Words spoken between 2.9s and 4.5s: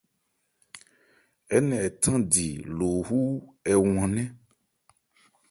wú hɛ hwannɛ́n.